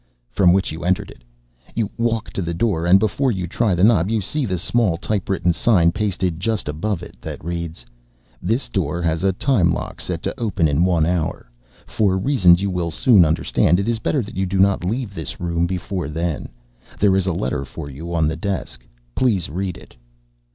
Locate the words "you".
0.71-0.83, 1.75-1.91, 3.31-3.45, 4.09-4.19, 12.63-12.71, 14.35-14.47, 17.87-18.11